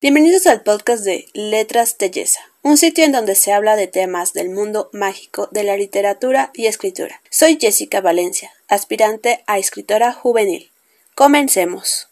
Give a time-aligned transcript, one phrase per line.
[0.00, 4.32] Bienvenidos al podcast de Letras de Yesa, un sitio en donde se habla de temas
[4.32, 7.20] del mundo mágico de la literatura y escritura.
[7.30, 10.70] Soy Jessica Valencia, aspirante a escritora juvenil.
[11.16, 12.07] Comencemos.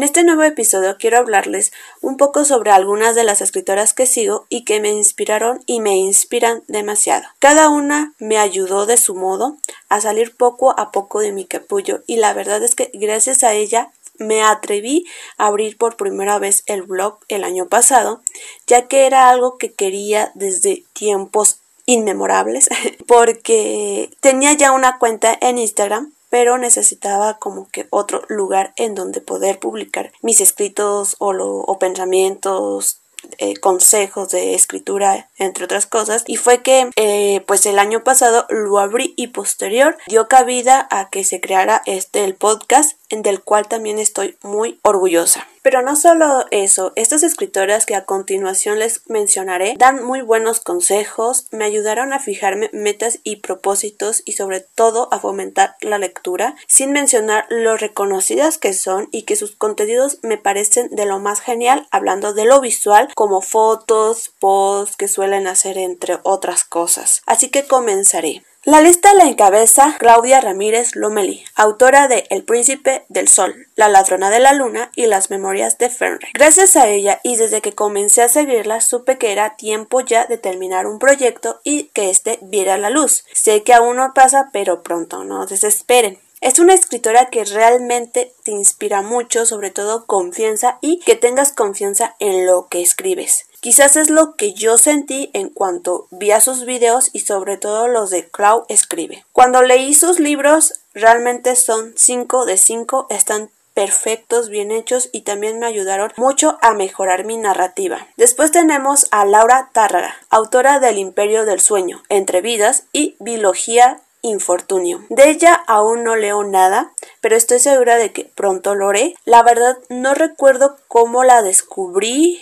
[0.00, 4.46] En este nuevo episodio quiero hablarles un poco sobre algunas de las escritoras que sigo
[4.48, 7.28] y que me inspiraron y me inspiran demasiado.
[7.38, 9.58] Cada una me ayudó de su modo
[9.90, 13.52] a salir poco a poco de mi capullo y la verdad es que gracias a
[13.52, 15.04] ella me atreví
[15.36, 18.22] a abrir por primera vez el blog el año pasado,
[18.66, 22.70] ya que era algo que quería desde tiempos inmemorables,
[23.06, 29.20] porque tenía ya una cuenta en Instagram, pero necesitaba como que otro lugar en donde
[29.20, 33.00] poder publicar mis escritos o, o pensamientos,
[33.38, 38.46] eh, consejos de escritura, entre otras cosas, y fue que eh, pues el año pasado
[38.48, 43.68] lo abrí y posterior dio cabida a que se creara este el podcast, del cual
[43.68, 45.46] también estoy muy orgullosa.
[45.62, 51.48] Pero no solo eso, estas escritoras que a continuación les mencionaré dan muy buenos consejos,
[51.50, 56.92] me ayudaron a fijarme metas y propósitos y sobre todo a fomentar la lectura, sin
[56.92, 61.86] mencionar lo reconocidas que son y que sus contenidos me parecen de lo más genial,
[61.90, 67.22] hablando de lo visual, como fotos, posts que suelen hacer entre otras cosas.
[67.26, 68.42] Así que comenzaré.
[68.64, 74.28] La lista la encabeza Claudia Ramírez Lomeli, autora de El Príncipe del Sol, La Ladrona
[74.28, 76.28] de la Luna y Las Memorias de Fenrir.
[76.34, 80.36] Gracias a ella y desde que comencé a seguirla supe que era tiempo ya de
[80.36, 83.24] terminar un proyecto y que éste viera la luz.
[83.32, 86.18] Sé que aún no pasa, pero pronto, no desesperen.
[86.42, 92.14] Es una escritora que realmente te inspira mucho, sobre todo confianza y que tengas confianza
[92.18, 93.46] en lo que escribes.
[93.60, 97.88] Quizás es lo que yo sentí en cuanto vi a sus videos y sobre todo
[97.88, 99.24] los de Clau escribe.
[99.32, 105.58] Cuando leí sus libros realmente son 5 de 5, están perfectos, bien hechos y también
[105.58, 108.08] me ayudaron mucho a mejorar mi narrativa.
[108.16, 115.02] Después tenemos a Laura Tárraga, autora del Imperio del Sueño, Entre Vidas y Biología infortunio.
[115.08, 119.14] De ella aún no leo nada, pero estoy segura de que pronto lo haré.
[119.24, 122.40] La verdad no recuerdo cómo la descubrí.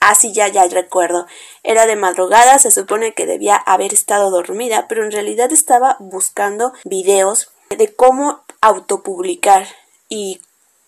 [0.00, 1.26] Así ya ya recuerdo.
[1.62, 6.72] Era de madrugada, se supone que debía haber estado dormida, pero en realidad estaba buscando
[6.84, 9.66] videos de cómo autopublicar
[10.08, 10.40] y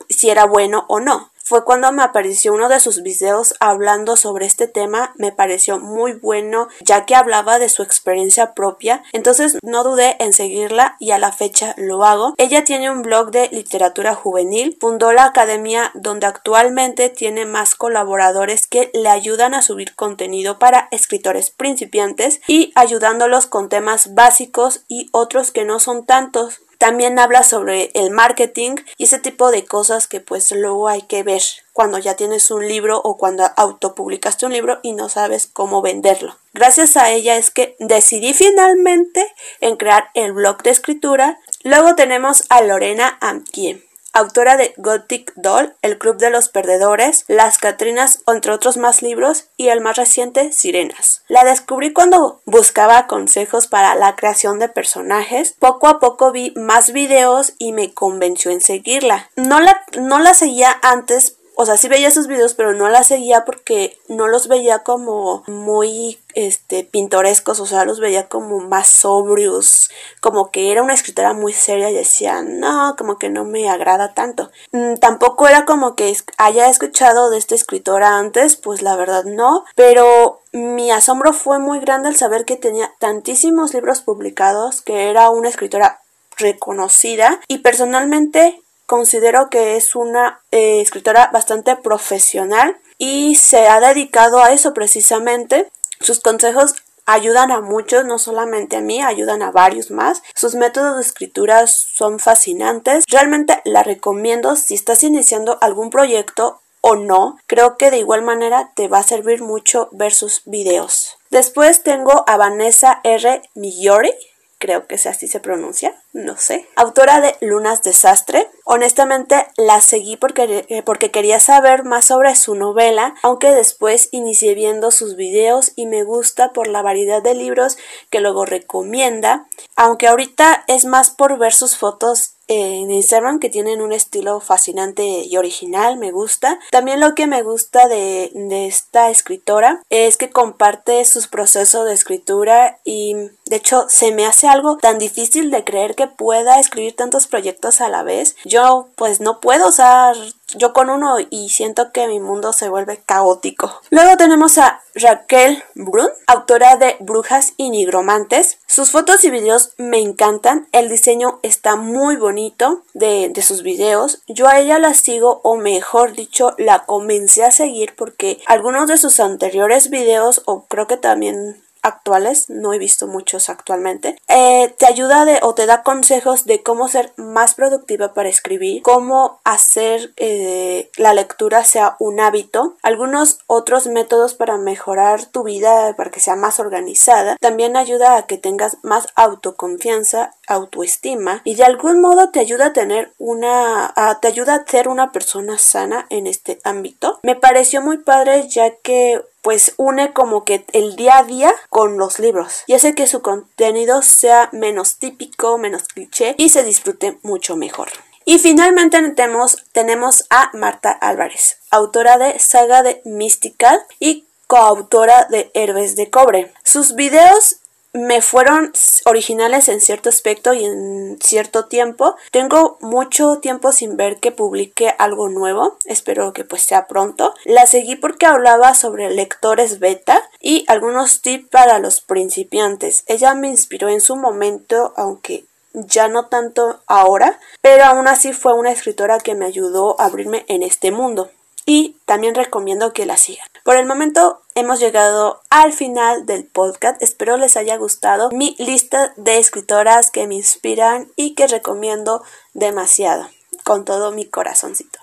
[0.09, 4.47] si era bueno o no fue cuando me apareció uno de sus videos hablando sobre
[4.47, 9.83] este tema, me pareció muy bueno ya que hablaba de su experiencia propia, entonces no
[9.83, 12.35] dudé en seguirla y a la fecha lo hago.
[12.39, 18.69] Ella tiene un blog de literatura juvenil, fundó la academia donde actualmente tiene más colaboradores
[18.69, 25.09] que le ayudan a subir contenido para escritores principiantes y ayudándolos con temas básicos y
[25.11, 26.61] otros que no son tantos.
[26.81, 31.23] También habla sobre el marketing y ese tipo de cosas que pues luego hay que
[31.23, 31.43] ver
[31.75, 36.39] cuando ya tienes un libro o cuando autopublicaste un libro y no sabes cómo venderlo.
[36.55, 39.31] Gracias a ella es que decidí finalmente
[39.61, 41.39] en crear el blog de escritura.
[41.65, 47.59] Luego tenemos a Lorena Amkie autora de Gothic Doll, El Club de los Perdedores, Las
[47.59, 51.23] Catrinas, entre otros más libros, y el más reciente, Sirenas.
[51.29, 55.55] La descubrí cuando buscaba consejos para la creación de personajes.
[55.59, 59.31] Poco a poco vi más videos y me convenció en seguirla.
[59.37, 63.03] No la, no la seguía antes o sea, sí veía sus videos, pero no la
[63.03, 68.89] seguía porque no los veía como muy este pintorescos, o sea, los veía como más
[68.89, 69.91] sobrios,
[70.23, 74.15] como que era una escritora muy seria y decía, no, como que no me agrada
[74.15, 74.51] tanto.
[74.73, 79.67] Mm, tampoco era como que haya escuchado de esta escritora antes, pues la verdad no,
[79.75, 85.29] pero mi asombro fue muy grande al saber que tenía tantísimos libros publicados, que era
[85.29, 86.01] una escritora
[86.39, 94.43] reconocida y personalmente considero que es una eh, escritora bastante profesional y se ha dedicado
[94.43, 95.71] a eso precisamente.
[96.01, 96.75] Sus consejos
[97.07, 100.25] ayudan a muchos, no solamente a mí, ayudan a varios más.
[100.35, 103.05] Sus métodos de escritura son fascinantes.
[103.09, 107.39] Realmente la recomiendo si estás iniciando algún proyecto o no.
[107.47, 111.17] Creo que de igual manera te va a servir mucho ver sus videos.
[111.31, 113.41] Después tengo a Vanessa R.
[113.55, 114.13] Migliori
[114.61, 116.69] creo que así se pronuncia, no sé.
[116.77, 118.49] Autora de Lunas Desastre.
[118.65, 124.55] Honestamente la seguí porque, eh, porque quería saber más sobre su novela, aunque después inicié
[124.55, 127.79] viendo sus videos y me gusta por la variedad de libros
[128.11, 133.81] que luego recomienda, aunque ahorita es más por ver sus fotos en Instagram que tienen
[133.81, 136.59] un estilo fascinante y original, me gusta.
[136.73, 141.95] También lo que me gusta de, de esta escritora es que comparte sus procesos de
[141.95, 143.15] escritura y
[143.47, 147.81] de hecho se me hace algo tan difícil de creer que pueda escribir tantos proyectos
[147.81, 148.35] a la vez.
[148.45, 150.17] Yo pues no puedo, usar
[150.57, 153.81] yo con uno y siento que mi mundo se vuelve caótico.
[153.91, 158.59] Luego tenemos a Raquel Brun, autora de Brujas y Nigromantes.
[158.67, 164.23] Sus fotos y videos me encantan, el diseño está muy bonito de, de sus videos.
[164.27, 168.97] Yo a ella la sigo o mejor dicho la comencé a seguir porque algunos de
[168.97, 174.87] sus anteriores videos o creo que también actuales, no he visto muchos actualmente, eh, te
[174.87, 180.13] ayuda de, o te da consejos de cómo ser más productiva para escribir, cómo hacer
[180.17, 186.21] eh, la lectura sea un hábito, algunos otros métodos para mejorar tu vida, para que
[186.21, 192.31] sea más organizada, también ayuda a que tengas más autoconfianza, autoestima y de algún modo
[192.31, 197.21] te ayuda a tener una, te ayuda a ser una persona sana en este ámbito.
[197.23, 201.99] Me pareció muy padre ya que pues une como que el día a día con
[201.99, 207.19] los libros y hace que su contenido sea menos típico, menos cliché y se disfrute
[207.23, 207.89] mucho mejor.
[208.25, 215.51] Y finalmente tenemos, tenemos a Marta Álvarez, autora de Saga de Mystical y coautora de
[215.55, 216.53] Héroes de Cobre.
[216.65, 217.60] Sus videos
[217.93, 218.73] me fueron
[219.05, 222.17] originales en cierto aspecto y en cierto tiempo.
[222.31, 225.77] Tengo mucho tiempo sin ver que publique algo nuevo.
[225.85, 227.35] Espero que pues sea pronto.
[227.45, 233.03] La seguí porque hablaba sobre lectores beta y algunos tips para los principiantes.
[233.07, 238.55] Ella me inspiró en su momento, aunque ya no tanto ahora, pero aún así fue
[238.55, 241.31] una escritora que me ayudó a abrirme en este mundo
[241.67, 243.47] y también recomiendo que la sigan.
[243.65, 247.01] Por el momento hemos llegado al final del podcast.
[247.03, 252.23] Espero les haya gustado mi lista de escritoras que me inspiran y que recomiendo
[252.55, 253.29] demasiado
[253.65, 254.99] con todo mi corazoncito.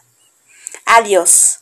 [0.86, 1.60] Adiós.